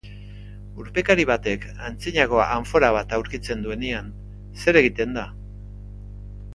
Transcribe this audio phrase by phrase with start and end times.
[0.83, 4.11] Urpekari batek aintzinako anfora bat aurkitzen duenean,
[4.65, 5.29] zer egiten da?